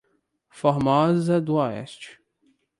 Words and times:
Formosa 0.49 1.39
do 1.39 1.53
Oeste 1.57 2.19